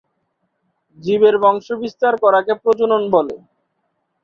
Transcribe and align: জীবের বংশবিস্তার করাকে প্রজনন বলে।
জীবের 0.99 1.35
বংশবিস্তার 1.43 2.13
করাকে 2.23 2.53
প্রজনন 2.61 3.03
বলে। 3.11 3.35